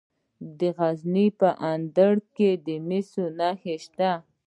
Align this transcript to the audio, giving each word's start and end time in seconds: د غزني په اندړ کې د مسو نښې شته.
د 0.59 0.61
غزني 0.77 1.27
په 1.39 1.49
اندړ 1.71 2.13
کې 2.35 2.49
د 2.65 2.67
مسو 2.87 3.23
نښې 3.37 3.75
شته. 3.85 4.11